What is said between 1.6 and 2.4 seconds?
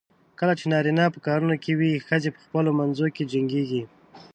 کې وي، ښځې په